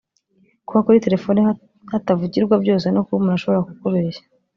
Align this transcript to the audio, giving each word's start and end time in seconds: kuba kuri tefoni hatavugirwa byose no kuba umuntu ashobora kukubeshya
kuba 0.65 0.79
kuri 0.85 1.03
tefoni 1.05 1.41
hatavugirwa 1.91 2.55
byose 2.63 2.85
no 2.91 3.01
kuba 3.05 3.17
umuntu 3.19 3.35
ashobora 3.37 3.65
kukubeshya 3.67 4.23